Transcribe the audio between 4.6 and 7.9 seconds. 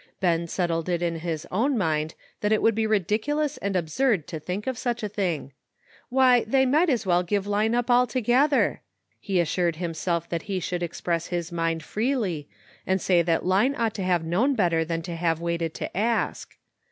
of such a thing. Why, they might as well give Line